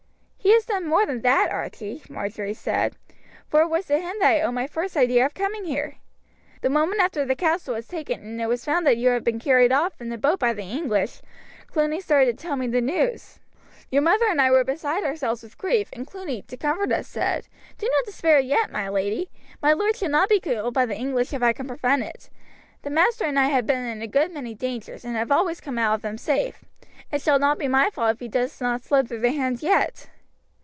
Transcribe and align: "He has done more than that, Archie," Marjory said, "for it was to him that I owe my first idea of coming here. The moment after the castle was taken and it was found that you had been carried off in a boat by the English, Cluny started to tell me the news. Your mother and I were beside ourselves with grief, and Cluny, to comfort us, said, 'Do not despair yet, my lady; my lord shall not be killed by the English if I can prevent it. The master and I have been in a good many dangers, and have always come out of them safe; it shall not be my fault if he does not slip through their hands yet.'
"He 0.43 0.53
has 0.55 0.65
done 0.65 0.87
more 0.87 1.05
than 1.05 1.21
that, 1.21 1.51
Archie," 1.51 2.01
Marjory 2.09 2.55
said, 2.55 2.97
"for 3.47 3.61
it 3.61 3.67
was 3.69 3.85
to 3.85 3.99
him 3.99 4.15
that 4.19 4.31
I 4.33 4.41
owe 4.41 4.51
my 4.51 4.65
first 4.65 4.97
idea 4.97 5.23
of 5.23 5.35
coming 5.35 5.65
here. 5.65 5.97
The 6.61 6.69
moment 6.69 6.99
after 6.99 7.23
the 7.23 7.35
castle 7.35 7.75
was 7.75 7.87
taken 7.87 8.21
and 8.21 8.41
it 8.41 8.47
was 8.47 8.65
found 8.65 8.85
that 8.85 8.97
you 8.97 9.09
had 9.09 9.23
been 9.23 9.39
carried 9.39 9.71
off 9.71 10.01
in 10.01 10.11
a 10.11 10.17
boat 10.17 10.39
by 10.39 10.53
the 10.53 10.63
English, 10.63 11.21
Cluny 11.67 12.01
started 12.01 12.37
to 12.37 12.41
tell 12.41 12.55
me 12.55 12.67
the 12.67 12.81
news. 12.81 13.39
Your 13.91 14.01
mother 14.01 14.25
and 14.25 14.41
I 14.41 14.49
were 14.49 14.63
beside 14.63 15.03
ourselves 15.03 15.43
with 15.43 15.59
grief, 15.59 15.89
and 15.93 16.07
Cluny, 16.07 16.41
to 16.41 16.57
comfort 16.57 16.91
us, 16.91 17.07
said, 17.07 17.47
'Do 17.77 17.85
not 17.87 18.05
despair 18.05 18.39
yet, 18.39 18.71
my 18.71 18.89
lady; 18.89 19.29
my 19.61 19.73
lord 19.73 19.95
shall 19.95 20.09
not 20.09 20.27
be 20.27 20.39
killed 20.39 20.73
by 20.73 20.87
the 20.87 20.97
English 20.97 21.33
if 21.33 21.43
I 21.43 21.53
can 21.53 21.67
prevent 21.67 22.01
it. 22.01 22.29
The 22.81 22.89
master 22.89 23.25
and 23.25 23.37
I 23.37 23.47
have 23.47 23.67
been 23.67 23.85
in 23.85 24.01
a 24.01 24.07
good 24.07 24.33
many 24.33 24.55
dangers, 24.55 25.05
and 25.05 25.15
have 25.15 25.31
always 25.31 25.61
come 25.61 25.77
out 25.77 25.93
of 25.93 26.01
them 26.01 26.17
safe; 26.17 26.65
it 27.11 27.21
shall 27.21 27.37
not 27.39 27.59
be 27.59 27.67
my 27.67 27.89
fault 27.91 28.15
if 28.15 28.19
he 28.19 28.27
does 28.27 28.59
not 28.59 28.83
slip 28.83 29.07
through 29.07 29.19
their 29.21 29.31
hands 29.31 29.61
yet.' 29.63 30.09